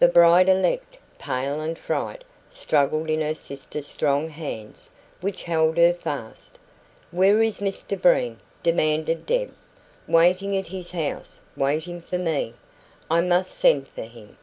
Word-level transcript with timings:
The 0.00 0.08
bride 0.08 0.48
elect, 0.48 0.98
pale 1.20 1.58
with 1.64 1.78
fright, 1.78 2.24
struggled 2.50 3.08
in 3.08 3.20
her 3.20 3.32
sister's 3.32 3.86
strong 3.86 4.28
hands, 4.28 4.90
which 5.20 5.44
held 5.44 5.76
her 5.76 5.92
fast. 5.94 6.58
"Where 7.12 7.40
is 7.44 7.58
Mr 7.58 7.96
Breen?" 7.96 8.38
demanded 8.64 9.24
Deb. 9.24 9.54
"Waiting 10.08 10.56
at 10.56 10.66
his 10.66 10.90
house 10.90 11.38
waiting 11.56 12.00
for 12.00 12.18
me" 12.18 12.54
"I 13.08 13.20
must 13.20 13.52
send 13.56 13.86
for 13.86 14.02
him." 14.02 14.36